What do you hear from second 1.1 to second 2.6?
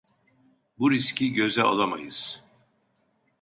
göze alamayız.